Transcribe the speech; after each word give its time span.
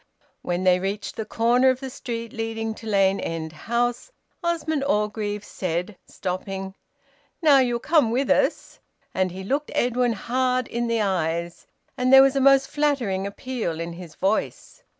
When 0.41 0.63
they 0.63 0.79
reached 0.79 1.15
the 1.15 1.25
corner 1.27 1.69
of 1.69 1.79
the 1.79 1.91
street 1.91 2.33
leading 2.33 2.73
to 2.73 2.87
Lane 2.87 3.19
End 3.19 3.53
House, 3.53 4.11
Osmond 4.43 4.83
Orgreave 4.83 5.45
said, 5.45 5.95
stopping 6.07 6.73
"Now 7.39 7.59
you'll 7.59 7.77
come 7.79 8.09
with 8.09 8.31
us?" 8.31 8.79
And 9.13 9.29
he 9.31 9.43
looked 9.43 9.69
Edwin 9.75 10.13
hard 10.13 10.67
in 10.67 10.87
the 10.87 11.01
eyes, 11.03 11.67
and 11.99 12.11
there 12.11 12.23
was 12.23 12.35
a 12.35 12.41
most 12.41 12.67
flattering 12.67 13.27
appeal 13.27 13.79
in 13.79 13.93
his 13.93 14.15
voice. 14.15 14.81